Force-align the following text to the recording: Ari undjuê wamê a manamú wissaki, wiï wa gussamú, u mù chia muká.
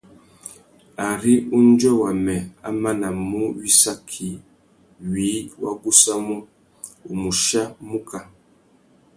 Ari 1.09 1.33
undjuê 1.57 1.93
wamê 2.01 2.37
a 2.67 2.69
manamú 2.81 3.41
wissaki, 3.59 4.29
wiï 5.11 5.37
wa 5.61 5.71
gussamú, 5.81 6.35
u 7.09 7.11
mù 7.19 7.29
chia 7.41 7.63
muká. 7.89 8.19